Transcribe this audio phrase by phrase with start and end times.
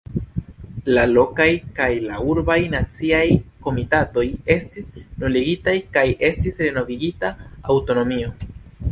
[0.97, 1.45] La lokaj
[1.79, 3.21] kaj la urbaj naciaj
[3.67, 4.23] komitatoj
[4.55, 4.89] estis
[5.25, 7.31] nuligitaj kaj estis renovigita
[7.75, 8.33] aŭtonomio.